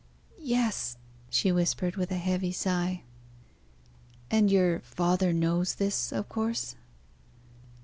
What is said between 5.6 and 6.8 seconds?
this, of course?"